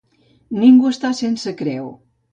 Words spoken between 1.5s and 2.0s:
creu.